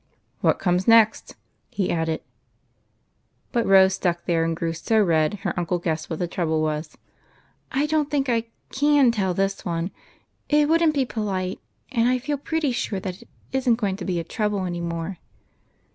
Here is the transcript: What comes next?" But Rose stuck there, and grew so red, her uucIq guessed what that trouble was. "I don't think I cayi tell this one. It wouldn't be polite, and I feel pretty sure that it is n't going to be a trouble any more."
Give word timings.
What 0.39 0.57
comes 0.57 0.87
next?" 0.87 1.35
But 1.77 2.17
Rose 3.67 3.93
stuck 3.93 4.25
there, 4.25 4.43
and 4.43 4.55
grew 4.55 4.73
so 4.73 4.99
red, 4.99 5.35
her 5.45 5.53
uucIq 5.53 5.83
guessed 5.83 6.09
what 6.09 6.17
that 6.17 6.31
trouble 6.31 6.59
was. 6.63 6.97
"I 7.71 7.85
don't 7.85 8.09
think 8.09 8.27
I 8.27 8.45
cayi 8.73 9.11
tell 9.13 9.35
this 9.35 9.63
one. 9.63 9.91
It 10.49 10.67
wouldn't 10.67 10.95
be 10.95 11.05
polite, 11.05 11.59
and 11.91 12.09
I 12.09 12.17
feel 12.17 12.39
pretty 12.39 12.71
sure 12.71 12.99
that 12.99 13.21
it 13.21 13.29
is 13.51 13.69
n't 13.69 13.77
going 13.77 13.95
to 13.97 14.05
be 14.05 14.19
a 14.19 14.23
trouble 14.23 14.65
any 14.65 14.81
more." 14.81 15.19